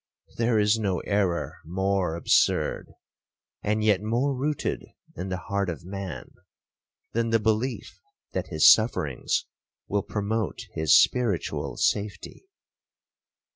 [0.37, 2.91] There is no error more absurd,
[3.61, 4.83] and yet more rooted
[5.15, 6.31] in the heart of man,
[7.11, 8.01] than the belief
[8.31, 9.45] that his sufferings
[9.87, 12.47] will promote his spiritual safety.'